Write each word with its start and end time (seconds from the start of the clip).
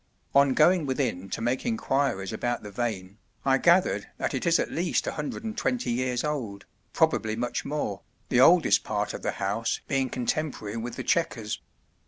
On 0.33 0.55
going 0.55 0.87
within 0.87 1.29
to 1.29 1.41
make 1.41 1.63
inquiries 1.63 2.33
about 2.33 2.63
the 2.63 2.71
vane, 2.71 3.19
I 3.45 3.59
gathered 3.59 4.07
that 4.17 4.33
it 4.33 4.47
is 4.47 4.57
at 4.57 4.71
least 4.71 5.05
120 5.05 5.91
years 5.91 6.23
old, 6.23 6.65
probably 6.91 7.35
much 7.35 7.65
more, 7.65 8.01
the 8.29 8.39
oldest 8.41 8.83
part 8.83 9.13
of 9.13 9.21
the 9.21 9.33
house 9.33 9.81
being 9.87 10.09
contemporary 10.09 10.77
with 10.77 10.95
the 10.95 11.03
"Chequers." 11.03 11.61